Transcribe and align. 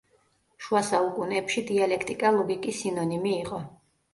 შუა 0.67 0.81
საუკუნეებში 0.87 1.63
დიალექტიკა 1.67 2.35
ლოგიკის 2.39 2.81
სინონიმი 2.83 3.37
იყო. 3.45 3.63